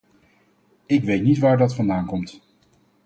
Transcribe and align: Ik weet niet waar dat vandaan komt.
Ik 0.85 1.03
weet 1.03 1.23
niet 1.23 1.37
waar 1.39 1.57
dat 1.57 1.75
vandaan 1.75 2.05
komt. 2.05 2.41